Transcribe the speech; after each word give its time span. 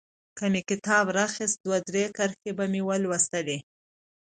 که 0.37 0.45
مې 0.51 0.61
کتاب 0.69 1.05
رااخيست 1.17 1.57
دوه 1.65 1.77
درې 1.89 2.03
کرښې 2.17 2.51
به 2.57 2.65
مې 2.71 2.81
ولوستلې. 2.85 3.57